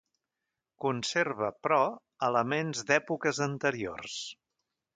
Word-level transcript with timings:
Conserva, 0.85 1.49
però, 1.67 1.77
elements 2.29 2.81
d'èpoques 2.89 3.43
anteriors. 3.49 4.21